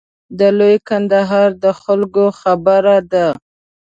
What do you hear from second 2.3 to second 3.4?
خبره ده.